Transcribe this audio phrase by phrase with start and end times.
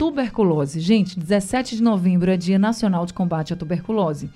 [0.00, 0.80] tuberculose.
[0.80, 4.30] Gente, 17 de novembro é Dia Nacional de Combate à Tuberculose.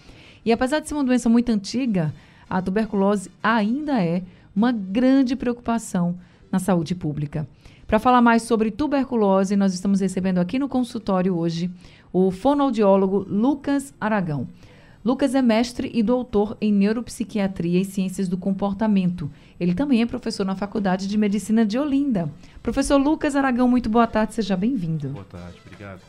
[0.45, 2.12] E apesar de ser uma doença muito antiga,
[2.51, 4.23] a tuberculose ainda é
[4.55, 6.16] uma grande preocupação
[6.52, 7.48] na saúde pública.
[7.87, 11.71] Para falar mais sobre tuberculose, nós estamos recebendo aqui no consultório hoje
[12.12, 14.46] o fonoaudiólogo Lucas Aragão.
[15.05, 19.30] Lucas é mestre e doutor em neuropsiquiatria e ciências do comportamento.
[19.61, 22.33] Ele também é professor na Faculdade de Medicina de Olinda.
[22.63, 25.11] Professor Lucas Aragão, muito boa tarde, seja bem-vindo.
[25.11, 26.01] Boa tarde, obrigado.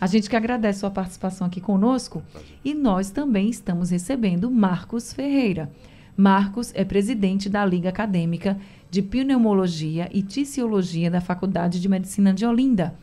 [0.00, 2.20] A gente que agradece sua participação aqui conosco
[2.64, 5.70] e nós também estamos recebendo Marcos Ferreira.
[6.16, 8.58] Marcos é presidente da Liga Acadêmica
[8.90, 12.96] de Pneumologia e Ticiologia da Faculdade de Medicina de Olinda.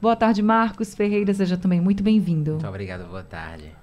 [0.00, 2.52] Boa tarde, Marcos Ferreira, seja também muito bem-vindo.
[2.52, 3.81] Muito obrigado, boa tarde.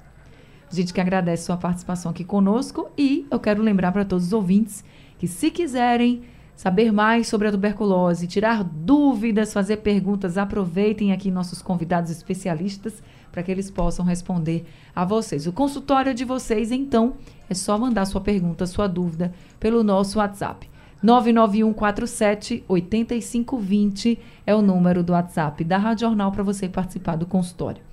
[0.72, 4.84] Gente que agradece sua participação aqui conosco e eu quero lembrar para todos os ouvintes
[5.18, 6.22] que se quiserem
[6.56, 13.42] saber mais sobre a tuberculose, tirar dúvidas, fazer perguntas, aproveitem aqui nossos convidados especialistas para
[13.42, 15.48] que eles possam responder a vocês.
[15.48, 17.14] O consultório de vocês, então,
[17.50, 20.70] é só mandar sua pergunta, sua dúvida pelo nosso WhatsApp.
[21.02, 27.89] 99147 8520 é o número do WhatsApp da Rádio Jornal para você participar do consultório.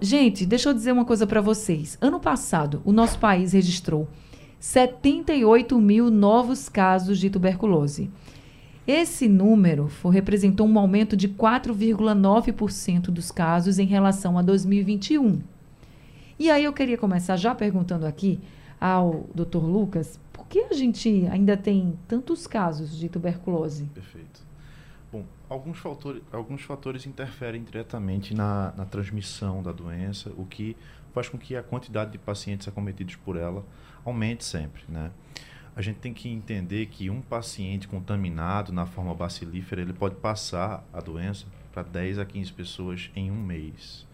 [0.00, 1.96] Gente, deixa eu dizer uma coisa para vocês.
[2.00, 4.08] Ano passado, o nosso país registrou
[4.58, 8.10] 78 mil novos casos de tuberculose.
[8.86, 15.40] Esse número foi, representou um aumento de 4,9% dos casos em relação a 2021.
[16.38, 18.38] E aí eu queria começar já perguntando aqui
[18.80, 19.58] ao Dr.
[19.58, 23.84] Lucas, por que a gente ainda tem tantos casos de tuberculose?
[23.92, 24.45] Perfeito.
[25.16, 30.76] Bom, alguns fatores, alguns fatores interferem diretamente na, na transmissão da doença, o que
[31.14, 33.64] faz com que a quantidade de pacientes acometidos por ela
[34.04, 35.10] aumente sempre, né?
[35.74, 40.84] A gente tem que entender que um paciente contaminado na forma bacilífera, ele pode passar
[40.92, 44.06] a doença para 10 a 15 pessoas em um mês.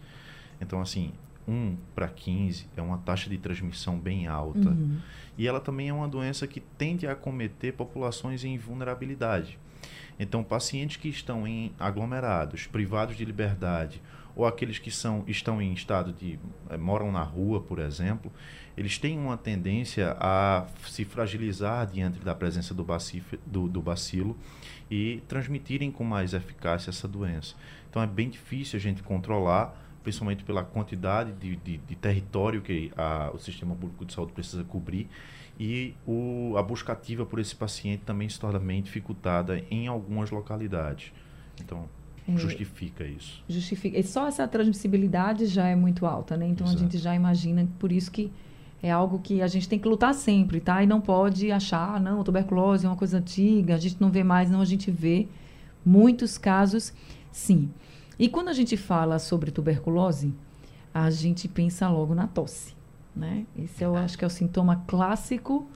[0.59, 1.11] Então, assim,
[1.47, 4.69] 1 para 15 é uma taxa de transmissão bem alta.
[4.69, 4.99] Uhum.
[5.37, 9.57] E ela também é uma doença que tende a acometer populações em vulnerabilidade.
[10.19, 14.01] Então, pacientes que estão em aglomerados, privados de liberdade,
[14.35, 16.39] ou aqueles que são, estão em estado de.
[16.69, 18.31] É, moram na rua, por exemplo,
[18.75, 24.37] eles têm uma tendência a se fragilizar diante da presença do, bacif, do, do bacilo
[24.89, 27.55] e transmitirem com mais eficácia essa doença.
[27.89, 32.91] Então, é bem difícil a gente controlar principalmente pela quantidade de, de, de território que
[32.95, 35.09] a, o sistema público de saúde precisa cobrir
[35.65, 40.29] e o, a busca ativa por esse paciente também se torna bem dificultada em algumas
[40.29, 41.13] localidades.
[41.63, 41.87] Então,
[42.27, 43.41] é, justifica isso.
[43.47, 43.97] Justifica.
[43.97, 46.45] E só essa transmissibilidade já é muito alta, né?
[46.45, 46.81] Então, Exato.
[46.81, 48.29] a gente já imagina, por isso que
[48.81, 50.83] é algo que a gente tem que lutar sempre, tá?
[50.83, 54.51] E não pode achar, não, tuberculose é uma coisa antiga, a gente não vê mais,
[54.51, 55.29] não, a gente vê
[55.85, 56.91] muitos casos,
[57.31, 57.71] sim.
[58.19, 60.33] E quando a gente fala sobre tuberculose,
[60.93, 62.75] a gente pensa logo na tosse,
[63.15, 63.45] né?
[63.57, 65.67] Esse eu acho que é o sintoma clássico,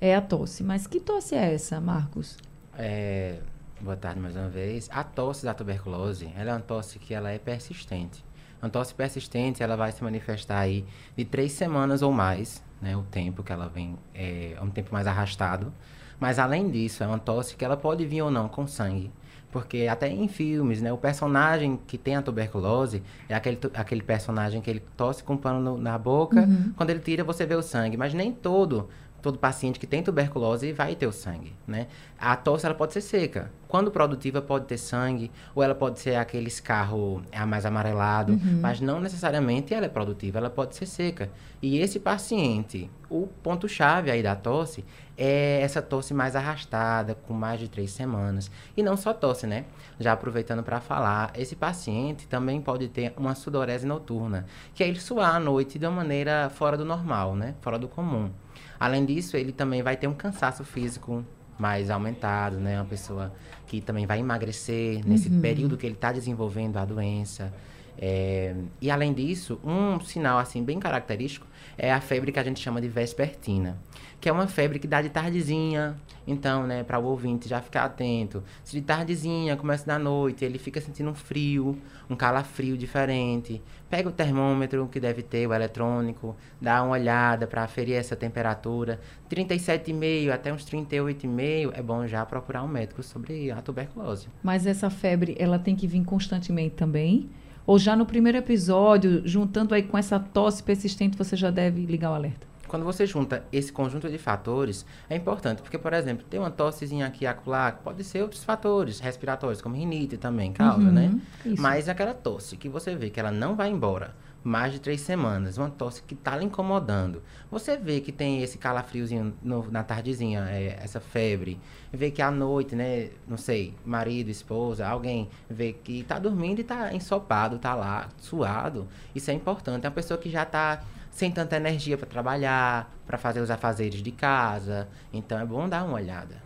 [0.00, 0.62] é a tosse.
[0.62, 2.36] Mas que tosse é essa, Marcos?
[2.76, 3.40] É,
[3.80, 4.88] boa tarde mais uma vez.
[4.92, 8.24] A tosse da tuberculose, ela é uma tosse que ela é persistente.
[8.60, 10.84] Uma tosse persistente, ela vai se manifestar aí
[11.16, 12.96] de três semanas ou mais, né?
[12.96, 15.72] O tempo que ela vem é um tempo mais arrastado.
[16.18, 19.10] Mas além disso, é uma tosse que ela pode vir ou não com sangue.
[19.56, 20.92] Porque até em filmes, né?
[20.92, 25.36] O personagem que tem a tuberculose é aquele, aquele personagem que ele tosse com um
[25.38, 26.42] pano no, na boca.
[26.42, 26.74] Uhum.
[26.76, 27.96] Quando ele tira, você vê o sangue.
[27.96, 28.90] Mas nem todo
[29.26, 31.88] todo paciente que tem tuberculose vai ter o sangue, né?
[32.16, 33.50] A tosse ela pode ser seca.
[33.66, 38.60] Quando produtiva pode ter sangue, ou ela pode ser aquele escarro é, mais amarelado, uhum.
[38.62, 41.28] mas não necessariamente ela é produtiva, ela pode ser seca.
[41.60, 44.84] E esse paciente, o ponto chave aí da tosse
[45.18, 48.48] é essa tosse mais arrastada, com mais de três semanas.
[48.76, 49.64] E não só tosse, né?
[49.98, 55.00] Já aproveitando para falar, esse paciente também pode ter uma sudorese noturna, que é ele
[55.00, 57.56] suar à noite de uma maneira fora do normal, né?
[57.60, 58.30] Fora do comum.
[58.78, 61.24] Além disso, ele também vai ter um cansaço físico
[61.58, 62.78] mais aumentado, né?
[62.78, 63.32] Uma pessoa
[63.66, 65.40] que também vai emagrecer nesse uhum.
[65.40, 67.52] período que ele está desenvolvendo a doença.
[67.98, 71.46] É, e além disso, um sinal assim bem característico
[71.78, 73.78] é a febre que a gente chama de vespertina,
[74.20, 75.96] que é uma febre que dá de tardezinha.
[76.28, 80.58] Então, né, para o ouvinte já ficar atento, se de tardezinha começa da noite, ele
[80.58, 81.78] fica sentindo um frio,
[82.10, 83.62] um calafrio diferente.
[83.88, 89.00] Pega o termômetro que deve ter, o eletrônico, dá uma olhada para aferir essa temperatura.
[89.30, 94.26] 37,5 até uns 38,5 é bom já procurar um médico sobre a tuberculose.
[94.42, 97.30] Mas essa febre, ela tem que vir constantemente também?
[97.66, 102.10] Ou já no primeiro episódio, juntando aí com essa tosse persistente, você já deve ligar
[102.10, 102.46] o alerta?
[102.68, 107.06] Quando você junta esse conjunto de fatores, é importante, porque, por exemplo, tem uma tossezinha
[107.06, 111.20] aqui acolá, pode ser outros fatores respiratórios, como rinite também causa, uhum, né?
[111.44, 111.60] Isso.
[111.60, 114.14] Mas aquela tosse que você vê que ela não vai embora,
[114.46, 117.20] mais de três semanas, uma tosse que está lhe incomodando.
[117.50, 121.58] Você vê que tem esse calafriozinho no, na tardezinha, é, essa febre,
[121.92, 126.62] vê que à noite, né, não sei, marido, esposa, alguém vê que está dormindo e
[126.62, 128.86] está ensopado, está lá, suado.
[129.12, 129.84] Isso é importante.
[129.84, 134.00] É uma pessoa que já está sem tanta energia para trabalhar, para fazer os afazeres
[134.00, 134.86] de casa.
[135.12, 136.40] Então é bom dar uma olhada.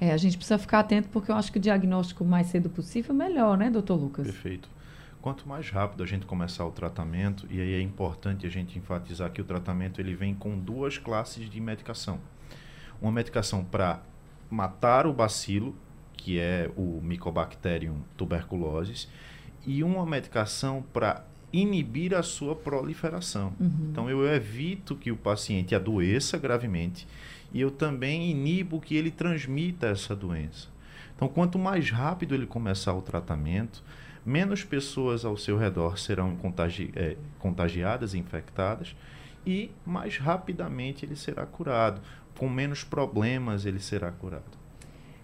[0.00, 3.14] É, a gente precisa ficar atento porque eu acho que o diagnóstico mais cedo possível
[3.14, 4.24] melhor, né, doutor Lucas?
[4.24, 4.70] Perfeito.
[5.22, 9.30] Quanto mais rápido a gente começar o tratamento, e aí é importante a gente enfatizar
[9.30, 12.18] que o tratamento ele vem com duas classes de medicação.
[13.00, 14.02] Uma medicação para
[14.50, 15.76] matar o bacilo,
[16.14, 19.08] que é o Mycobacterium tuberculosis,
[19.64, 23.52] e uma medicação para inibir a sua proliferação.
[23.60, 23.88] Uhum.
[23.92, 27.06] Então eu evito que o paciente adoeça gravemente
[27.52, 30.68] e eu também inibo que ele transmita essa doença.
[31.14, 33.84] Então quanto mais rápido ele começar o tratamento,
[34.24, 38.94] menos pessoas ao seu redor serão contagi é, contagiadas, infectadas,
[39.44, 42.00] e mais rapidamente ele será curado.
[42.38, 44.62] Com menos problemas ele será curado.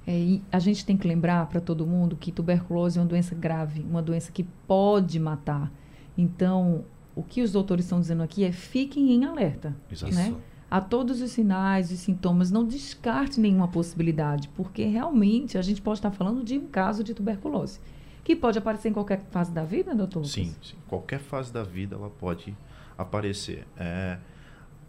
[0.06, 3.81] É, a gente tem que lembrar para todo mundo que tuberculose é uma doença grave,
[3.81, 5.71] uma doença que pode matar.
[6.17, 6.85] Então,
[7.15, 9.77] o que os doutores estão dizendo aqui é fiquem em alerta.
[9.91, 10.15] Exato.
[10.15, 10.35] Né?
[10.71, 15.99] A todos os sinais e sintomas, não descarte nenhuma possibilidade, porque realmente a gente pode
[15.99, 17.81] estar falando de um caso de tuberculose
[18.29, 20.23] que pode aparecer em qualquer fase da vida, doutor?
[20.27, 20.77] Sim, sim.
[20.87, 22.55] qualquer fase da vida ela pode
[22.99, 23.67] aparecer.
[23.75, 24.19] É,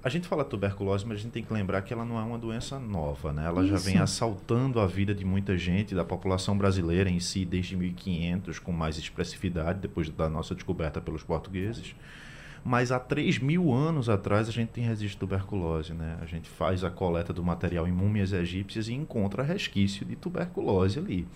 [0.03, 2.37] a gente fala tuberculose, mas a gente tem que lembrar que ela não é uma
[2.37, 3.45] doença nova, né?
[3.45, 3.69] Ela Isso.
[3.69, 8.59] já vem assaltando a vida de muita gente, da população brasileira em si, desde 1500,
[8.59, 11.95] com mais expressividade, depois da nossa descoberta pelos portugueses.
[12.69, 16.19] Mas há 3 mil anos atrás a gente tem registro de tuberculose, né?
[16.21, 20.99] A gente faz a coleta do material em múmias egípcias e encontra resquício de tuberculose
[20.99, 21.27] ali.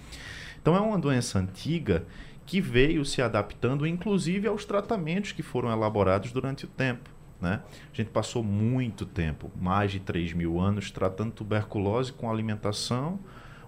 [0.62, 2.06] Então é uma doença antiga
[2.46, 7.10] que veio se adaptando, inclusive aos tratamentos que foram elaborados durante o tempo.
[7.42, 7.62] Né?
[7.92, 13.20] A gente passou muito tempo, mais de 3 mil anos, tratando tuberculose com alimentação,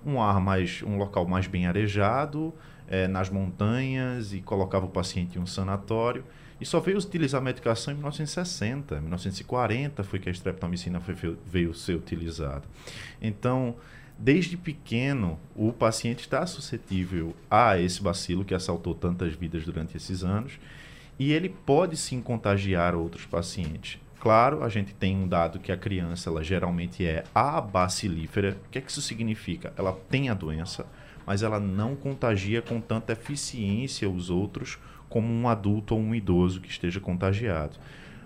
[0.06, 2.54] um ar mais, um local mais bem arejado,
[2.88, 6.24] é, nas montanhas e colocava o paciente em um sanatório.
[6.60, 11.74] E só veio utilizar a medicação em 1960, 1940 foi que a streptomicina foi, veio
[11.74, 12.64] ser utilizada.
[13.22, 13.76] Então,
[14.18, 20.24] Desde pequeno, o paciente está suscetível a esse bacilo que assaltou tantas vidas durante esses
[20.24, 20.54] anos
[21.20, 24.00] e ele pode sim contagiar outros pacientes.
[24.20, 28.58] Claro, a gente tem um dado que a criança ela geralmente é abacilífera.
[28.66, 29.74] O que, é que isso significa?
[29.78, 30.86] Ela tem a doença,
[31.26, 34.80] mas ela não contagia com tanta eficiência os outros
[35.16, 37.78] como um adulto ou um idoso que esteja contagiado.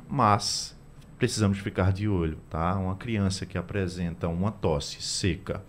[0.09, 0.75] Mas
[1.19, 2.75] precisamos ficar de olho, tá?
[2.79, 5.63] Uma criança que apresenta uma tosse seca,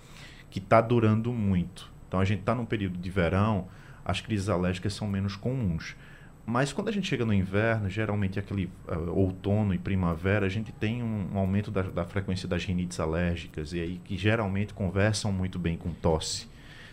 [0.48, 1.92] que está durando muito.
[2.08, 3.68] Então a gente está num período de verão,
[4.02, 5.94] as crises alérgicas são menos comuns.
[6.46, 10.72] Mas quando a gente chega no inverno, geralmente aquele uh, outono e primavera, a gente
[10.72, 15.30] tem um, um aumento da, da, frequência das rinites alérgicas, e aí que geralmente conversam
[15.30, 16.48] muito bem com tosse.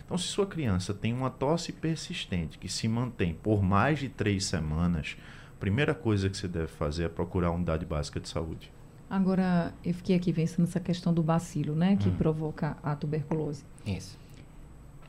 [0.08, 4.46] Então, se sua criança tem uma tosse persistente que se mantém por mais de três
[4.46, 5.18] semanas,
[5.54, 8.72] a primeira coisa que você deve fazer é procurar a unidade básica de saúde.
[9.10, 11.94] Agora, eu fiquei aqui pensando nessa questão do bacilo, né?
[11.96, 12.14] Que hum.
[12.16, 13.64] provoca a tuberculose.
[13.84, 14.18] Isso.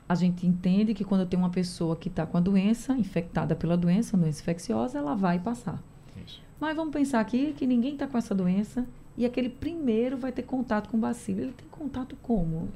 [0.06, 3.78] A gente entende que quando tem uma pessoa que está com a doença, infectada pela
[3.78, 5.82] doença, doença infecciosa, ela vai passar.
[6.26, 6.42] Isso.
[6.60, 10.42] Mas vamos pensar aqui que ninguém está com essa doença e aquele primeiro vai ter
[10.42, 11.40] contato com o bacilo.
[11.40, 12.68] Ele tem contato como?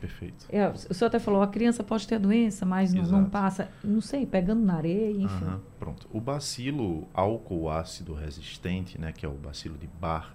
[0.00, 0.46] Perfeito.
[0.48, 4.00] É, o senhor até falou, a criança pode ter doença, mas não, não, passa, não
[4.00, 5.60] sei, pegando na areia, enfim.
[5.78, 6.08] Pronto.
[6.10, 10.34] O bacilo álcool ácido resistente, né, que é o bacilo de Bar,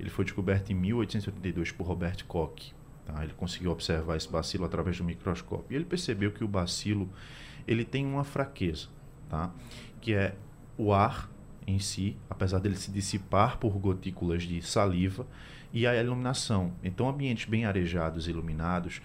[0.00, 2.74] ele foi descoberto em 1882 por Robert Koch.
[3.04, 3.22] Tá?
[3.22, 5.66] Ele conseguiu observar esse bacilo através do microscópio.
[5.70, 7.08] E ele percebeu que o bacilo
[7.66, 8.88] ele tem uma fraqueza,
[9.28, 9.52] tá?
[10.00, 10.34] que é
[10.76, 11.30] o ar
[11.66, 15.26] em si, apesar dele se dissipar por gotículas de saliva,
[15.72, 16.72] e a iluminação.
[16.82, 19.00] Então, ambientes bem arejados e iluminados,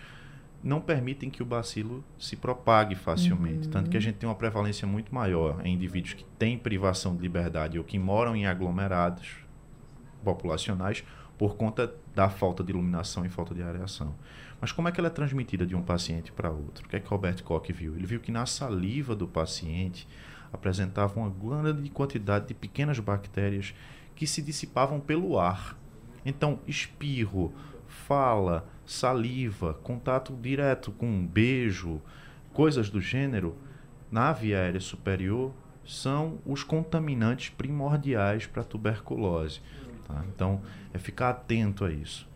[0.64, 3.66] não permitem que o bacilo se propague facilmente.
[3.66, 3.72] Uhum.
[3.72, 7.22] Tanto que a gente tem uma prevalência muito maior em indivíduos que têm privação de
[7.22, 9.44] liberdade ou que moram em aglomerados
[10.24, 11.04] populacionais
[11.38, 14.16] por conta da falta de iluminação e falta de areação.
[14.62, 16.86] Mas como é que ela é transmitida de um paciente para outro?
[16.86, 17.96] O que é que Robert Koch viu?
[17.96, 20.08] Ele viu que na saliva do paciente
[20.54, 23.74] apresentava uma grande quantidade de pequenas bactérias
[24.16, 25.78] que se dissipavam pelo ar.
[26.26, 27.54] Então, espirro,
[27.88, 32.02] fala, saliva, contato direto com um beijo,
[32.54, 33.56] coisas do gênero,
[34.12, 35.52] na via aérea superior,
[35.86, 39.62] são os contaminantes primordiais para a tuberculose.
[40.08, 40.24] Tá?
[40.34, 40.62] Então,
[40.94, 42.28] é ficar atento a isso.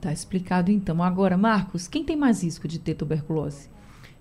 [0.00, 1.02] Tá explicado então.
[1.02, 3.70] Agora, Marcos, quem tem mais risco de ter tuberculose?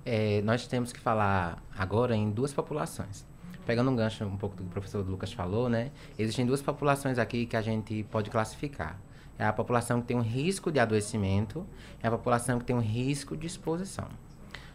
[0.06, 3.25] É, nós temos que falar agora em duas populações.
[3.65, 5.91] Pegando um gancho um pouco do que o professor Lucas falou, né?
[6.20, 9.00] Existem duas populações aqui que a gente pode classificar.
[9.38, 11.65] É a população que tem um risco de adoecimento
[12.03, 14.08] e a população que tem um risco de exposição.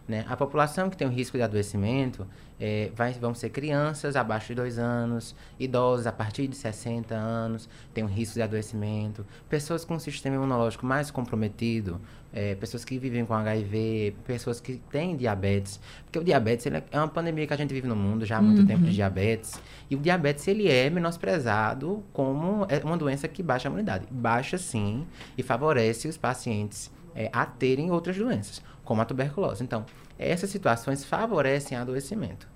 [0.09, 0.25] Né?
[0.27, 2.27] A população que tem um risco de adoecimento
[2.59, 7.69] é, vai, vão ser crianças abaixo de 2 anos, idosos a partir de 60 anos,
[7.93, 12.01] tem um risco de adoecimento, pessoas com um sistema imunológico mais comprometido,
[12.33, 15.79] é, pessoas que vivem com HIV, pessoas que têm diabetes.
[16.05, 18.43] Porque o diabetes é, é uma pandemia que a gente vive no mundo já há
[18.43, 18.67] muito uhum.
[18.67, 19.61] tempo de diabetes.
[19.91, 24.07] E o diabetes ele é menosprezado como é uma doença que baixa a imunidade.
[24.11, 29.63] Baixa sim e favorece os pacientes é, a terem outras doenças como a tuberculose.
[29.63, 29.85] Então,
[30.17, 32.49] essas situações favorecem adoecimento.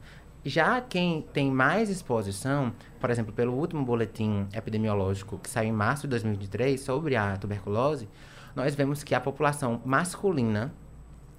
[0.45, 6.03] Já quem tem mais exposição, por exemplo, pelo último boletim epidemiológico que saiu em março
[6.03, 8.09] de 2023 sobre a tuberculose,
[8.55, 10.73] nós vemos que a população masculina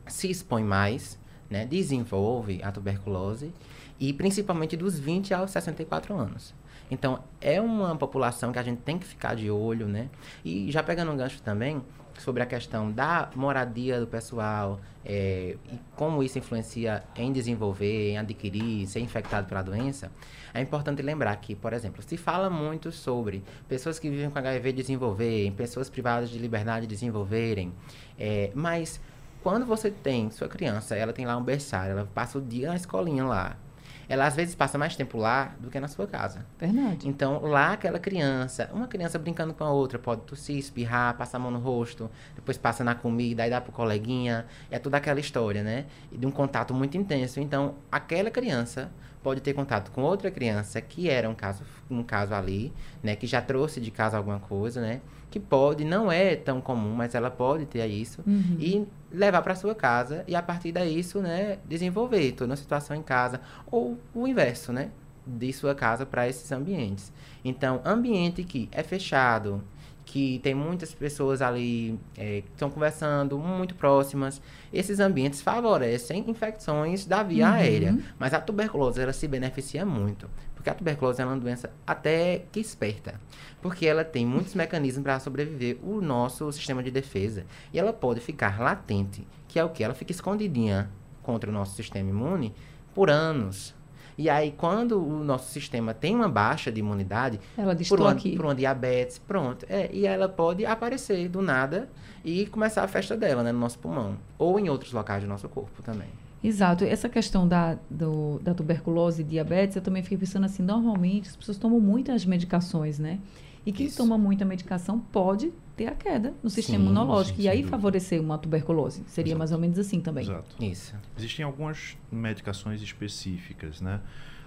[0.05, 1.17] se expõe mais,
[1.49, 3.53] né, desenvolve a tuberculose,
[3.99, 6.53] e principalmente dos 20 aos 64 anos.
[6.91, 10.09] Então, é uma população que a gente tem que ficar de olho, né?
[10.43, 11.81] E já pegando um gancho também,
[12.19, 18.17] sobre a questão da moradia do pessoal é, e como isso influencia em desenvolver, em
[18.17, 20.11] adquirir, ser infectado pela doença,
[20.53, 24.71] é importante lembrar que, por exemplo, se fala muito sobre pessoas que vivem com HIV
[24.71, 27.73] desenvolverem, pessoas privadas de liberdade desenvolverem,
[28.17, 29.01] é, mas
[29.41, 32.75] quando você tem sua criança, ela tem lá um berçário, ela passa o dia na
[32.75, 33.57] escolinha lá,
[34.07, 36.45] ela às vezes passa mais tempo lá do que na sua casa.
[36.59, 37.07] Verdade.
[37.07, 41.39] Então, lá aquela criança, uma criança brincando com a outra, pode tossir, espirrar, passar a
[41.39, 45.63] mão no rosto, depois passa na comida, aí dá pro coleguinha, é toda aquela história,
[45.63, 45.85] né?
[46.11, 47.39] De um contato muito intenso.
[47.39, 48.91] Então, aquela criança
[49.23, 53.15] pode ter contato com outra criança que era um caso, um caso ali, né?
[53.15, 55.01] Que já trouxe de casa alguma coisa, né?
[55.33, 58.21] Que pode, não é tão comum, mas ela pode ter isso.
[58.27, 58.55] Uhum.
[58.59, 63.01] E levar para sua casa e a partir disso, né, desenvolver toda uma situação em
[63.01, 64.91] casa ou o inverso, né,
[65.25, 67.11] de sua casa para esses ambientes.
[67.43, 69.63] Então, ambiente que é fechado,
[70.05, 74.39] que tem muitas pessoas ali é, que estão conversando muito próximas,
[74.71, 77.53] esses ambientes favorecem infecções da via Uhum.
[77.53, 77.97] aérea.
[78.19, 80.29] Mas a tuberculose ela se beneficia muito,
[80.63, 83.19] porque a tuberculose é uma doença até que esperta,
[83.61, 88.21] porque ela tem muitos mecanismos para sobreviver o nosso sistema de defesa e ela pode
[88.21, 90.89] ficar latente, que é o que ela fica escondidinha
[91.21, 92.55] contra o nosso sistema imune
[92.95, 93.75] por anos.
[94.17, 98.11] E aí, quando o nosso sistema tem uma baixa de imunidade, Ela por "Tô uma,
[98.11, 99.65] aqui." por uma diabetes, pronto.
[99.67, 101.89] É, e ela pode aparecer do nada
[102.23, 104.17] e começar a festa dela, né, no nosso pulmão.
[104.37, 106.07] Ou em outros locais do nosso corpo também.
[106.43, 106.83] Exato.
[106.83, 111.35] Essa questão da, do- da tuberculose e diabetes, eu também fiquei pensando assim, normalmente as
[111.35, 113.19] pessoas tomam muitas medicações, né?
[113.65, 113.95] E quem Isso.
[113.95, 117.39] toma muita medicação pode ter a queda no sistema Sim, imunológico.
[117.39, 117.71] e aí dúvida.
[117.77, 119.03] favorecer uma tuberculose.
[119.07, 119.39] Seria Exato.
[119.39, 120.25] mais ou menos assim também.
[120.25, 120.61] Exato.
[120.61, 120.93] Isso.
[121.17, 124.01] Existem algumas medicações específicas, né?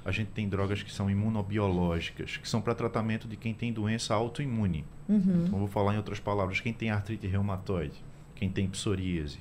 [0.04, 4.14] A gente tem drogas que são imunobiológicas, que são para tratamento de quem tem doença
[4.14, 4.84] autoimune.
[5.08, 5.44] Uhum.
[5.46, 7.94] Então, vou falar em outras palavras, quem tem artrite reumatoide,
[8.34, 9.38] quem tem psoríase,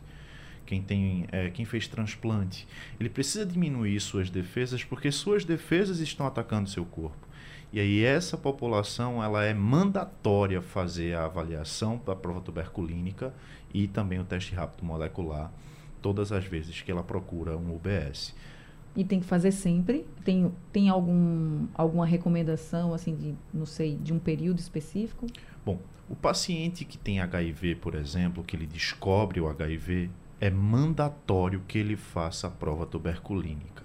[0.66, 2.68] quem tem, é, quem fez transplante,
[3.00, 7.26] ele precisa diminuir suas defesas porque suas defesas estão atacando seu corpo.
[7.72, 13.34] E aí essa população ela é mandatória fazer a avaliação da prova tuberculínica
[13.74, 15.52] e também o teste rápido molecular
[16.02, 18.34] todas as vezes que ela procura um UBS.
[18.96, 20.06] E tem que fazer sempre.
[20.24, 25.28] Tem, tem algum, alguma recomendação, assim, de, não sei, de um período específico?
[25.66, 31.62] Bom, o paciente que tem HIV, por exemplo, que ele descobre o HIV, é mandatório
[31.68, 33.84] que ele faça a prova tuberculínica.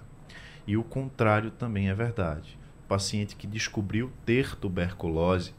[0.66, 2.58] E o contrário também é verdade.
[2.84, 5.54] O paciente que descobriu ter tuberculose,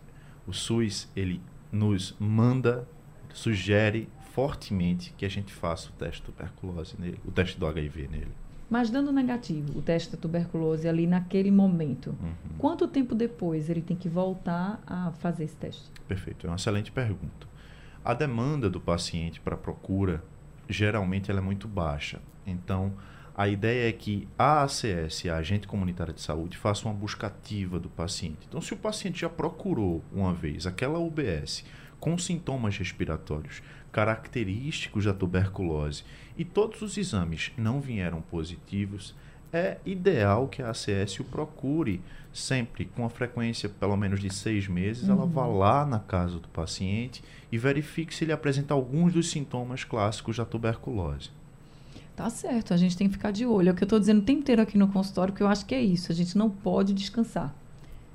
[0.48, 2.88] o SUS ele nos manda,
[3.34, 8.08] sugere fortemente que a gente faça o teste de tuberculose nele, o teste do HIV
[8.10, 8.32] nele.
[8.70, 12.34] Mas dando negativo, o teste da tuberculose ali naquele momento, Uhum.
[12.58, 15.84] quanto tempo depois ele tem que voltar a fazer esse teste?
[16.08, 17.48] Perfeito, é uma excelente pergunta.
[18.04, 20.24] A demanda do paciente para procura
[20.72, 22.22] geralmente ela é muito baixa.
[22.46, 22.94] Então,
[23.36, 27.80] a ideia é que a ACS, a Agente Comunitária de Saúde, faça uma busca ativa
[27.80, 28.46] do paciente.
[28.48, 31.64] Então, se o paciente já procurou uma vez aquela UBS
[32.00, 33.62] com sintomas respiratórios
[33.92, 36.04] característicos da tuberculose
[36.38, 39.16] e todos os exames não vieram positivos,
[39.54, 42.02] é ideal que a ACS o procure
[42.34, 45.08] sempre com a frequência pelo menos de seis meses.
[45.08, 45.16] Uhum.
[45.16, 49.84] Ela vá lá na casa do paciente e verifique se ele apresenta alguns dos sintomas
[49.84, 51.30] clássicos da tuberculose.
[52.16, 53.70] Tá certo, a gente tem que ficar de olho.
[53.70, 55.66] É o que eu estou dizendo o tempo inteiro aqui no consultório, que eu acho
[55.66, 56.12] que é isso.
[56.12, 57.54] A gente não pode descansar.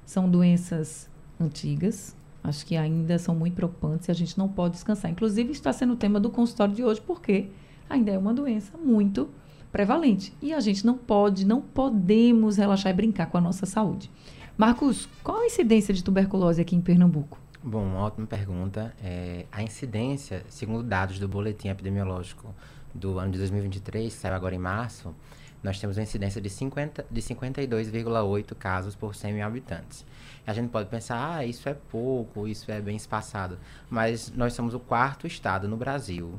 [0.05, 1.09] São doenças
[1.41, 2.15] antigas,
[2.45, 5.11] acho que ainda são muito preocupantes e a gente não pode descansar.
[5.11, 7.49] Inclusive, está sendo o tema do consultório de hoje, porque
[7.91, 9.29] ainda é uma doença muito
[9.73, 10.33] prevalente.
[10.41, 14.11] E a gente não pode, não podemos relaxar e brincar com a nossa saúde.
[14.57, 17.39] Marcos, qual a incidência de tuberculose aqui em Pernambuco?
[17.63, 18.95] Bom, ótima pergunta.
[19.03, 22.55] É, a incidência, segundo dados do boletim epidemiológico
[22.95, 25.15] do ano de 2023, que saiu agora em março,
[25.63, 30.07] nós temos uma incidência de, 50, de 52,8 casos por 100 mil habitantes.
[30.47, 33.59] A gente pode pensar, ah, isso é pouco, isso é bem espaçado.
[33.91, 36.39] Mas nós somos o quarto estado no Brasil,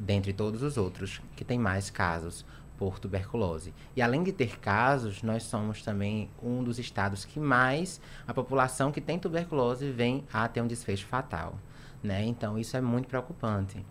[0.00, 2.44] dentre todos os outros, que tem mais casos
[2.78, 3.74] por tuberculose.
[3.94, 8.90] E além de ter casos, nós somos também um dos estados que mais a população
[8.90, 11.58] que tem tuberculose vem a ter um desfecho fatal.
[12.02, 12.24] Né?
[12.24, 13.84] Então, isso é muito preocupante.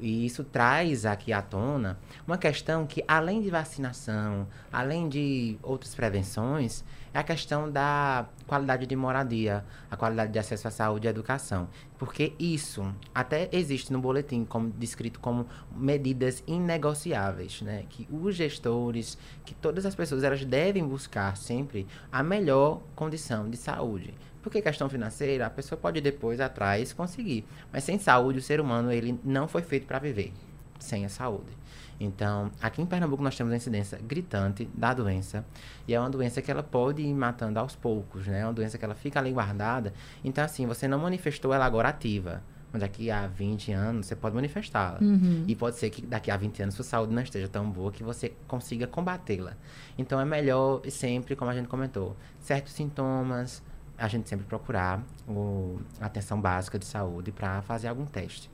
[0.00, 5.94] E isso traz aqui à tona uma questão que, além de vacinação, além de outras
[5.94, 6.84] prevenções,
[7.14, 11.10] é a questão da qualidade de moradia, a qualidade de acesso à saúde e à
[11.10, 11.66] educação.
[11.98, 17.84] Porque isso até existe no boletim como descrito como medidas inegociáveis, né?
[17.88, 23.56] Que os gestores, que todas as pessoas, elas devem buscar sempre a melhor condição de
[23.56, 24.12] saúde.
[24.46, 28.92] Porque questão financeira, a pessoa pode depois atrás conseguir, mas sem saúde o ser humano
[28.92, 30.32] ele não foi feito para viver
[30.78, 31.50] sem a saúde.
[31.98, 35.44] Então, aqui em Pernambuco nós temos a incidência gritante da doença.
[35.88, 38.42] E é uma doença que ela pode ir matando aos poucos, né?
[38.42, 39.92] É uma doença que ela fica ali guardada.
[40.22, 42.40] Então, assim, você não manifestou ela agora ativa.
[42.72, 45.00] Mas daqui a 20 anos você pode manifestá-la.
[45.00, 45.42] Uhum.
[45.48, 48.04] E pode ser que daqui a 20 anos sua saúde não esteja tão boa que
[48.04, 49.54] você consiga combatê-la.
[49.98, 53.60] Então é melhor sempre, como a gente comentou, certos sintomas,
[53.98, 58.50] a gente sempre procurar o, a atenção básica de saúde para fazer algum teste.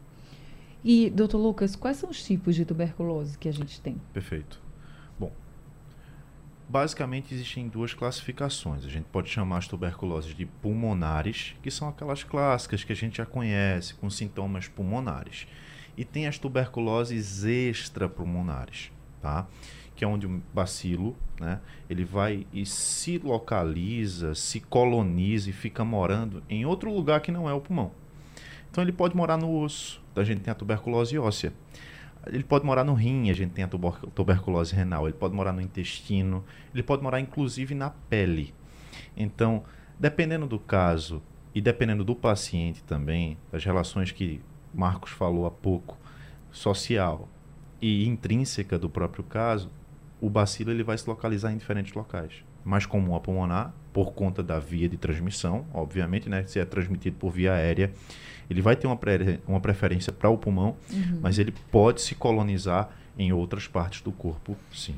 [0.84, 4.00] E, doutor Lucas, quais são os tipos de tuberculose que a gente tem?
[4.12, 4.60] Perfeito.
[5.18, 5.32] Bom,
[6.68, 8.84] basicamente existem duas classificações.
[8.84, 13.18] A gente pode chamar as tuberculoses de pulmonares, que são aquelas clássicas que a gente
[13.18, 15.46] já conhece, com sintomas pulmonares.
[15.96, 18.90] E tem as tuberculoses extrapulmonares,
[19.20, 19.46] tá?
[19.94, 25.84] Que é onde o bacilo, né, ele vai e se localiza, se coloniza e fica
[25.84, 27.92] morando em outro lugar que não é o pulmão.
[28.70, 31.52] Então ele pode morar no osso, então a gente tem a tuberculose óssea.
[32.26, 35.06] Ele pode morar no rim, a gente tem a tuberculose renal.
[35.06, 38.54] Ele pode morar no intestino, ele pode morar inclusive na pele.
[39.16, 39.64] Então,
[39.98, 41.20] dependendo do caso
[41.54, 44.40] e dependendo do paciente também, das relações que
[44.72, 45.98] Marcos falou há pouco,
[46.50, 47.28] social
[47.80, 49.70] e intrínseca do próprio caso,
[50.22, 52.44] o bacilo ele vai se localizar em diferentes locais.
[52.64, 56.44] Mais comum a pulmonar, por conta da via de transmissão, obviamente, né?
[56.46, 57.92] Se é transmitido por via aérea,
[58.48, 61.18] ele vai ter uma, pre uma preferência para o pulmão, uhum.
[61.20, 64.94] mas ele pode se colonizar em outras partes do corpo, sim.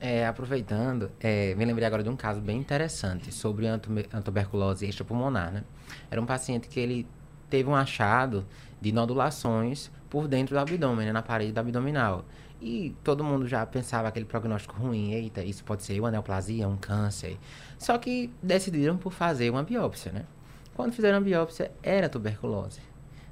[0.00, 5.52] É, aproveitando, é, me lembrei agora de um caso bem interessante sobre a tuberculose extrapulmonar,
[5.52, 5.64] né?
[6.10, 7.06] Era um paciente que ele
[7.50, 8.46] teve um achado
[8.80, 12.24] de nodulações por dentro do abdômen, né, na parede do abdominal.
[12.64, 16.76] E todo mundo já pensava aquele prognóstico ruim, eita, isso pode ser uma neoplasia, um
[16.76, 17.36] câncer.
[17.76, 20.24] Só que decidiram por fazer uma biópsia, né?
[20.72, 22.80] Quando fizeram a biópsia, era tuberculose.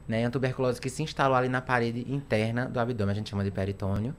[0.09, 0.25] Né?
[0.25, 3.53] Uma tuberculose que se instalou ali na parede interna do abdômen, a gente chama de
[3.53, 4.17] peritônio.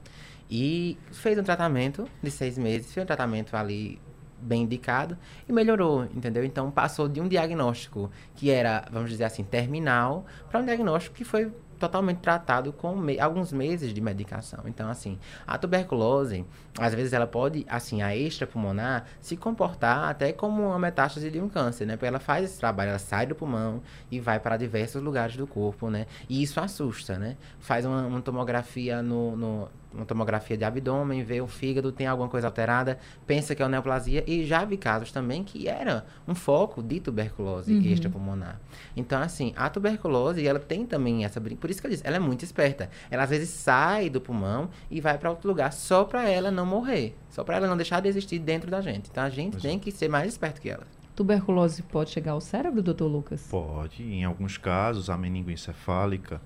[0.50, 4.00] E fez um tratamento de seis meses, fez um tratamento ali
[4.40, 6.42] bem indicado e melhorou, entendeu?
[6.42, 11.24] Então passou de um diagnóstico que era, vamos dizer assim, terminal, para um diagnóstico que
[11.24, 14.60] foi totalmente tratado com me alguns meses de medicação.
[14.66, 16.46] Então, assim, a tuberculose,
[16.78, 21.48] às vezes ela pode, assim, a extrapulmonar, se comportar até como uma metástase de um
[21.48, 21.96] câncer, né?
[21.96, 25.44] Porque ela faz esse trabalho, ela sai do pulmão e vai para diversos lugares do
[25.44, 26.06] corpo, né?
[26.28, 27.36] E isso assusta, né?
[27.58, 32.28] Faz uma, uma tomografia no, no uma tomografia de abdômen, vê o fígado, tem alguma
[32.28, 36.82] coisa alterada, pensa que é neoplasia e já vi casos também que era um foco
[36.82, 37.80] de tuberculose uhum.
[37.82, 38.60] extrapulmonar.
[38.96, 41.40] Então, assim, a tuberculose, ela tem também essa...
[41.40, 42.90] Por isso que eu disse, ela é muito esperta.
[43.10, 46.66] Ela, às vezes, sai do pulmão e vai para outro lugar só para ela não
[46.66, 47.16] morrer.
[47.30, 49.08] Só para ela não deixar de existir dentro da gente.
[49.10, 50.86] Então, a gente tem que ser mais esperto que ela.
[51.14, 53.46] Tuberculose pode chegar ao cérebro, doutor Lucas?
[53.50, 54.02] Pode.
[54.02, 56.40] Em alguns casos, a meningoencefálica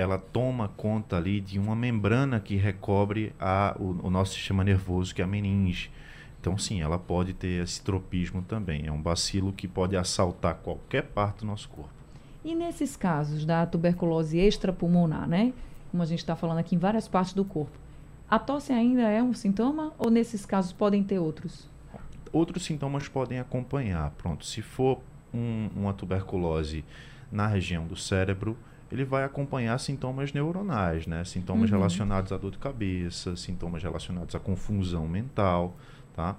[0.00, 5.14] ela toma conta ali de uma membrana que recobre a, o, o nosso sistema nervoso,
[5.14, 5.90] que é a meninge.
[6.40, 8.86] Então, sim, ela pode ter esse tropismo também.
[8.86, 11.90] É um bacilo que pode assaltar qualquer parte do nosso corpo.
[12.42, 15.52] E nesses casos da tuberculose extrapulmonar, né?
[15.90, 17.76] Como a gente está falando aqui em várias partes do corpo,
[18.30, 21.68] a tosse ainda é um sintoma ou nesses casos podem ter outros?
[22.32, 24.10] Outros sintomas podem acompanhar.
[24.12, 25.00] Pronto, se for
[25.34, 26.84] um, uma tuberculose
[27.30, 28.56] na região do cérebro,
[28.90, 31.24] ele vai acompanhar sintomas neuronais, né?
[31.24, 31.78] Sintomas uhum.
[31.78, 35.76] relacionados à dor de cabeça, sintomas relacionados à confusão mental,
[36.14, 36.36] tá?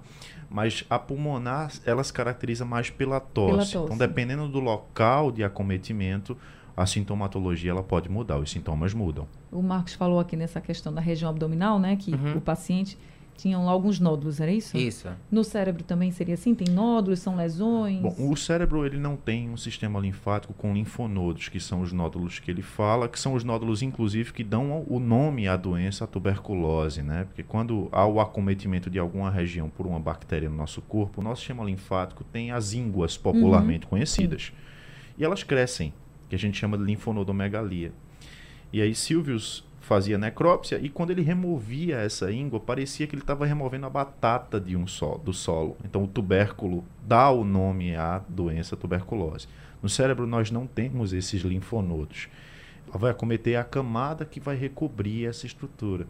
[0.50, 3.50] Mas a pulmonar, ela se caracteriza mais pela tosse.
[3.50, 3.76] Pela tosse.
[3.76, 6.36] Então, dependendo do local de acometimento,
[6.76, 9.26] a sintomatologia ela pode mudar, os sintomas mudam.
[9.50, 11.96] O Marcos falou aqui nessa questão da região abdominal, né?
[11.96, 12.36] Que uhum.
[12.36, 12.98] o paciente
[13.36, 14.76] tinham lá alguns nódulos, era isso?
[14.76, 15.08] Isso.
[15.30, 16.54] No cérebro também seria assim?
[16.54, 18.00] Tem nódulos, são lesões?
[18.00, 22.38] Bom, o cérebro ele não tem um sistema linfático com linfonodos, que são os nódulos
[22.38, 26.06] que ele fala, que são os nódulos, inclusive, que dão o nome à doença, à
[26.06, 27.24] tuberculose, né?
[27.24, 31.24] Porque quando há o acometimento de alguma região por uma bactéria no nosso corpo, o
[31.24, 33.90] nosso sistema linfático tem as ínguas popularmente uhum.
[33.90, 34.46] conhecidas.
[34.46, 34.52] Sim.
[35.18, 35.92] E elas crescem,
[36.28, 37.92] que a gente chama de linfonodomegalia.
[38.72, 43.44] E aí Silvius fazia necrópsia e quando ele removia essa íngua, parecia que ele estava
[43.44, 45.76] removendo a batata de um solo, do solo.
[45.84, 49.48] Então o tubérculo dá o nome à doença tuberculose.
[49.82, 52.28] No cérebro nós não temos esses linfonodos.
[52.88, 56.06] Ela vai acometer a camada que vai recobrir essa estrutura.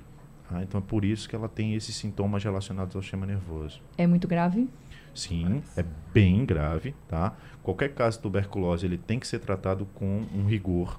[0.48, 0.62] Tá?
[0.62, 3.80] Então é por isso que ela tem esses sintomas relacionados ao sistema nervoso.
[3.96, 4.68] É muito grave?
[5.14, 7.34] Sim, é bem grave, tá?
[7.62, 10.98] Qualquer caso de tuberculose ele tem que ser tratado com um rigor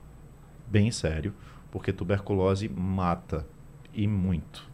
[0.67, 1.33] bem sério
[1.71, 3.45] porque tuberculose mata
[3.93, 4.71] e muito.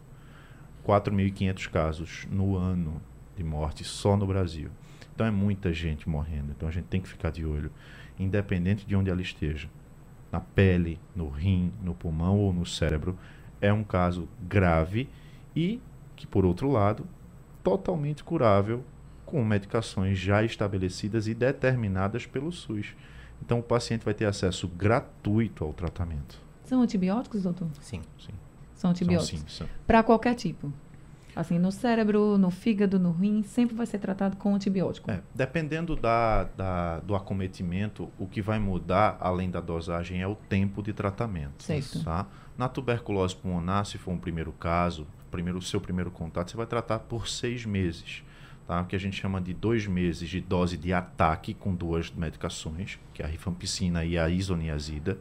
[0.86, 3.00] 4.500 casos no ano
[3.36, 4.70] de morte só no Brasil.
[5.14, 6.52] Então é muita gente morrendo.
[6.56, 7.70] Então a gente tem que ficar de olho,
[8.18, 9.68] independente de onde ela esteja.
[10.30, 13.18] Na pele, no rim, no pulmão ou no cérebro,
[13.60, 15.08] é um caso grave
[15.54, 15.80] e
[16.16, 17.06] que, por outro lado,
[17.62, 18.84] totalmente curável
[19.24, 22.94] com medicações já estabelecidas e determinadas pelo SUS.
[23.42, 26.38] Então o paciente vai ter acesso gratuito ao tratamento.
[26.64, 27.68] São antibióticos, doutor?
[27.80, 28.00] Sim.
[28.18, 28.32] sim.
[28.74, 29.62] São antibióticos?
[29.86, 30.72] Para qualquer tipo?
[31.34, 35.10] Assim, no cérebro, no fígado, no rim, sempre vai ser tratado com antibiótico.
[35.10, 40.34] É, dependendo da, da, do acometimento, o que vai mudar, além da dosagem, é o
[40.34, 41.62] tempo de tratamento.
[41.62, 42.02] Certo.
[42.04, 42.26] Tá?
[42.58, 46.66] Na tuberculose pulmonar, se for um primeiro caso, primeiro, o seu primeiro contato, você vai
[46.66, 48.24] tratar por seis meses.
[48.66, 48.84] Tá?
[48.84, 53.22] Que a gente chama de dois meses de dose de ataque com duas medicações, que
[53.22, 55.18] é a rifampicina e a isoniazida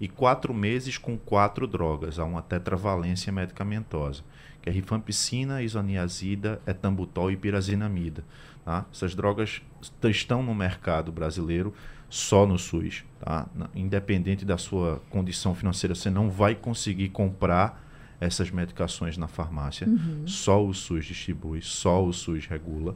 [0.00, 2.18] e quatro meses com quatro drogas.
[2.18, 4.22] Há uma tetravalência medicamentosa,
[4.62, 8.24] que é rifampicina, isoniazida, etambutol e pirazinamida.
[8.64, 8.84] Tá?
[8.92, 9.62] Essas drogas
[10.04, 11.74] estão no mercado brasileiro
[12.08, 13.04] só no SUS.
[13.20, 13.46] Tá?
[13.74, 17.87] Independente da sua condição financeira, você não vai conseguir comprar
[18.20, 19.86] essas medicações na farmácia.
[19.86, 20.26] Uhum.
[20.26, 22.94] Só o SUS distribui, só o SUS regula.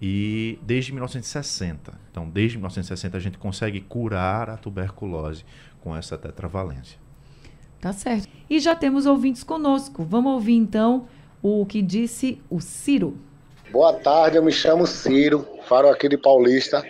[0.00, 1.92] E desde 1960.
[2.10, 5.44] Então, desde 1960 a gente consegue curar a tuberculose
[5.80, 6.98] com essa tetravalência.
[7.80, 8.28] Tá certo.
[8.50, 10.04] E já temos ouvintes conosco.
[10.04, 11.06] Vamos ouvir então
[11.42, 13.16] o que disse o Ciro.
[13.70, 16.82] Boa tarde, eu me chamo Ciro, faro aqui de Paulista,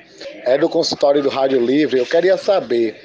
[0.45, 1.99] é do consultório do Rádio Livre.
[1.99, 2.97] Eu queria saber,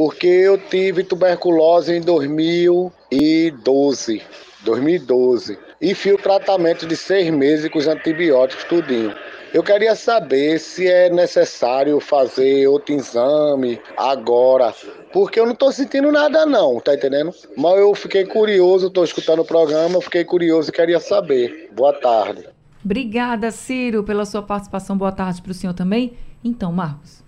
[0.00, 4.22] porque eu tive tuberculose em 2012,
[4.62, 9.14] 2012, e fiz o tratamento de seis meses com os antibióticos tudinho.
[9.52, 14.74] Eu queria saber se é necessário fazer outro exame agora,
[15.12, 17.34] porque eu não estou sentindo nada não, tá entendendo?
[17.54, 21.68] Mas eu fiquei curioso, estou escutando o programa, eu fiquei curioso e queria saber.
[21.72, 22.48] Boa tarde.
[22.82, 24.96] Obrigada, Ciro, pela sua participação.
[24.96, 26.14] Boa tarde para o senhor também.
[26.42, 27.19] Então, Marcos.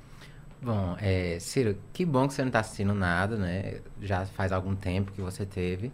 [0.63, 3.81] Bom, é, Ciro, que bom que você não está assistindo nada, né?
[4.01, 5.91] Já faz algum tempo que você teve.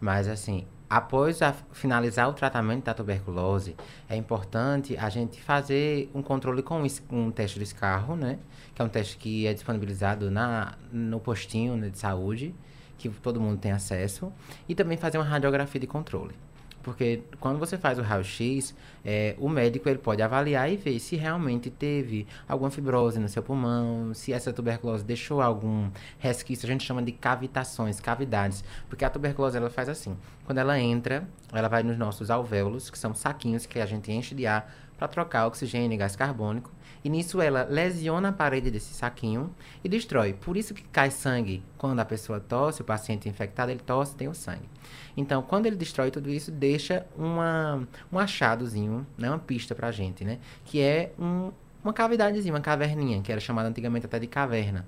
[0.00, 1.40] Mas, assim, após
[1.72, 3.74] finalizar o tratamento da tuberculose,
[4.08, 8.38] é importante a gente fazer um controle com um teste de escarro, né?
[8.76, 12.54] Que é um teste que é disponibilizado na, no postinho né, de saúde,
[12.98, 14.32] que todo mundo tem acesso.
[14.68, 16.36] E também fazer uma radiografia de controle.
[16.82, 21.16] Porque quando você faz o raio-x, é, o médico ele pode avaliar e ver se
[21.16, 26.84] realmente teve alguma fibrose no seu pulmão, se essa tuberculose deixou algum resquício, a gente
[26.84, 28.64] chama de cavitações, cavidades.
[28.88, 32.98] Porque a tuberculose ela faz assim: quando ela entra, ela vai nos nossos alvéolos, que
[32.98, 36.70] são saquinhos que a gente enche de ar para trocar oxigênio e gás carbônico.
[37.04, 40.32] E nisso ela lesiona a parede desse saquinho e destrói.
[40.32, 41.64] Por isso que cai sangue.
[41.76, 44.68] Quando a pessoa tosse, o paciente infectado, ele tosse, tem o sangue.
[45.16, 50.24] Então, quando ele destrói tudo isso, deixa uma, um achadozinho, né, uma pista pra gente,
[50.24, 50.38] né?
[50.64, 51.50] Que é um,
[51.82, 54.86] uma cavidadezinha, uma caverninha, que era chamada antigamente até de caverna.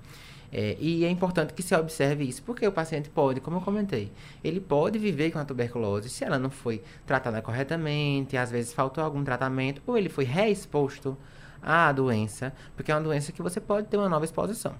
[0.51, 4.11] É, e é importante que se observe isso, porque o paciente pode, como eu comentei,
[4.43, 9.03] ele pode viver com a tuberculose se ela não foi tratada corretamente, às vezes faltou
[9.03, 11.17] algum tratamento, ou ele foi reexposto
[11.61, 14.75] à doença, porque é uma doença que você pode ter uma nova exposição.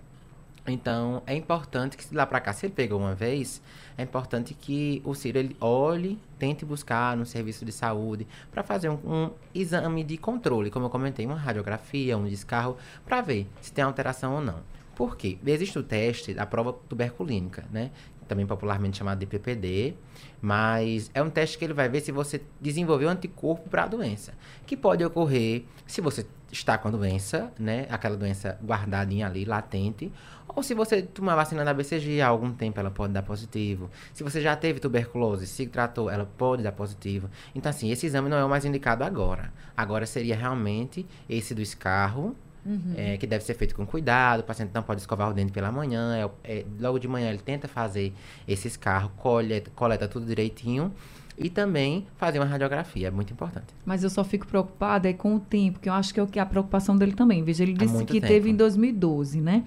[0.68, 3.62] Então, é importante que lá para cá, se ele pegou uma vez,
[3.96, 8.90] é importante que o Ciro ele olhe, tente buscar no serviço de saúde para fazer
[8.90, 13.72] um, um, exame de controle, como eu comentei, uma radiografia, um descarro, para ver se
[13.72, 14.75] tem alteração ou não.
[14.96, 15.38] Por quê?
[15.46, 17.92] Existe o teste da prova tuberculínica, né?
[18.28, 19.94] Também popularmente chamado de PPD,
[20.42, 24.34] mas é um teste que ele vai ver se você desenvolveu anticorpo para a doença,
[24.66, 27.86] que pode ocorrer se você está com a doença, né?
[27.90, 30.12] Aquela doença guardadinha ali, latente,
[30.48, 33.90] ou se você tomar vacina da BCG há algum tempo, ela pode dar positivo.
[34.14, 37.30] Se você já teve tuberculose, se tratou, ela pode dar positivo.
[37.54, 39.52] Então, assim, esse exame não é o mais indicado agora.
[39.76, 42.94] Agora seria realmente esse do escarro, Uhum.
[42.98, 45.72] É, que deve ser feito com cuidado, o paciente não pode escovar o dente pela
[45.72, 48.12] manhã, é, é, logo de manhã ele tenta fazer
[48.48, 50.92] esse escarro, coleta, coleta tudo direitinho
[51.38, 53.68] e também fazer uma radiografia, é muito importante.
[53.86, 56.28] Mas eu só fico preocupada é com o tempo, que eu acho que é o
[56.28, 57.44] que a preocupação dele também.
[57.44, 58.28] Veja, ele disse que tempo.
[58.28, 59.64] teve em 2012, né?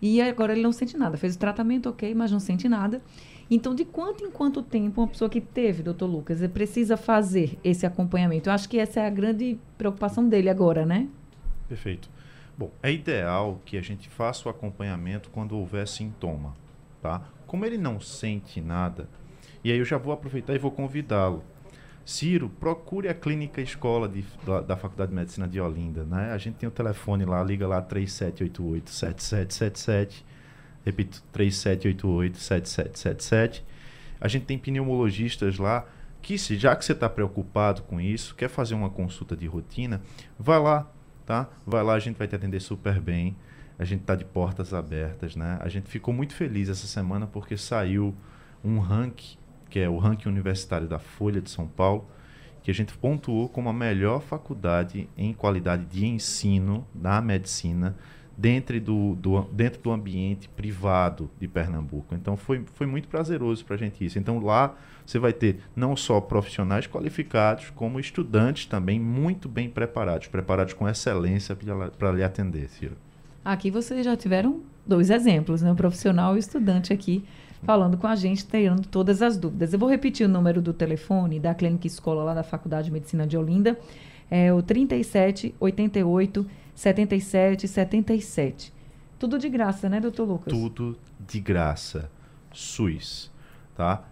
[0.00, 1.16] E agora ele não sente nada.
[1.16, 3.00] Fez o tratamento, ok, mas não sente nada.
[3.50, 7.84] Então, de quanto em quanto tempo uma pessoa que teve, doutor Lucas, precisa fazer esse
[7.84, 8.48] acompanhamento?
[8.48, 11.06] Eu acho que essa é a grande preocupação dele agora, né?
[11.72, 12.10] Perfeito.
[12.58, 16.54] Bom, é ideal que a gente faça o acompanhamento quando houver sintoma,
[17.00, 17.22] tá?
[17.46, 19.08] Como ele não sente nada,
[19.64, 21.42] e aí eu já vou aproveitar e vou convidá-lo
[22.04, 26.32] Ciro, procure a clínica escola de, da, da, Faculdade de Medicina de Olinda, né?
[26.32, 30.24] A gente tem o telefone lá, liga lá 3788-7777.
[30.84, 33.62] Repito, 3788-7777.
[34.20, 35.86] A gente tem pneumologistas lá
[36.20, 40.02] que, se, já que você está preocupado com isso, quer fazer uma consulta de rotina,
[40.36, 40.90] vai lá,
[41.32, 41.48] tá?
[41.66, 43.34] Vai lá, a gente vai te atender super bem.
[43.78, 45.58] A gente está de portas abertas, né?
[45.62, 48.14] A gente ficou muito feliz essa semana porque saiu
[48.62, 49.38] um ranking
[49.70, 52.06] que é o ranking universitário da Folha de São Paulo,
[52.62, 57.96] que a gente pontuou como a melhor faculdade em qualidade de ensino da medicina
[58.36, 62.14] dentro do, do, dentro do ambiente privado de Pernambuco.
[62.14, 64.18] Então foi, foi muito prazeroso para a gente isso.
[64.18, 70.28] Então lá você vai ter não só profissionais qualificados, como estudantes também muito bem preparados,
[70.28, 71.56] preparados com excelência
[71.98, 72.96] para lhe atender, Ciro.
[73.44, 75.72] Aqui vocês já tiveram dois exemplos, né?
[75.72, 77.24] O profissional e o estudante aqui
[77.62, 79.72] falando com a gente, tirando todas as dúvidas.
[79.72, 83.26] Eu vou repetir o número do telefone da Clínica Escola lá da Faculdade de Medicina
[83.26, 83.78] de Olinda.
[84.30, 88.72] É o 37 88 77 77.
[89.18, 90.52] Tudo de graça, né, doutor Lucas?
[90.52, 92.10] Tudo de graça.
[92.52, 93.30] SUS,
[93.74, 94.04] tá?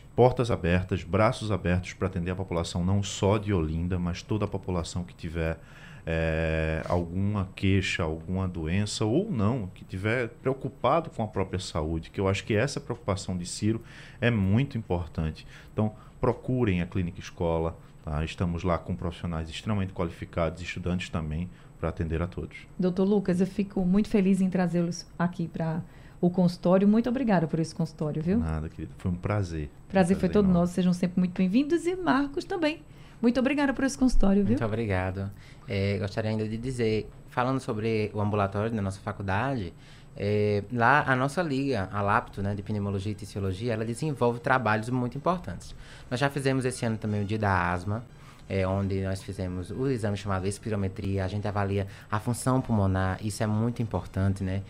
[0.00, 4.48] Portas abertas, braços abertos para atender a população não só de Olinda, mas toda a
[4.48, 5.58] população que tiver
[6.06, 12.20] é, alguma queixa, alguma doença ou não, que tiver preocupado com a própria saúde, que
[12.20, 13.82] eu acho que essa preocupação de Ciro
[14.20, 15.46] é muito importante.
[15.72, 18.24] Então, procurem a clínica escola, tá?
[18.24, 22.56] estamos lá com profissionais extremamente qualificados, estudantes também, para atender a todos.
[22.78, 25.82] Doutor Lucas, eu fico muito feliz em trazê-los aqui para
[26.22, 26.86] o consultório.
[26.86, 28.38] Muito obrigada por esse consultório, viu?
[28.38, 28.94] Nada, querido.
[28.96, 29.68] Foi um prazer.
[29.68, 30.72] Prazer, um prazer foi todo nosso.
[30.72, 31.84] Sejam sempre muito bem-vindos.
[31.84, 32.80] E Marcos também.
[33.20, 34.52] Muito obrigada por esse consultório, viu?
[34.52, 35.28] Muito obrigado.
[35.68, 39.74] É, gostaria ainda de dizer, falando sobre o ambulatório da nossa faculdade,
[40.16, 44.88] é, lá a nossa liga, a LAPTO, né, de Pneumologia e Ticiologia, ela desenvolve trabalhos
[44.90, 45.74] muito importantes.
[46.08, 48.04] Nós já fizemos esse ano também o dia da asma,
[48.48, 53.42] é, onde nós fizemos o exame chamado espirometria, a gente avalia a função pulmonar, isso
[53.42, 54.62] é muito importante, né?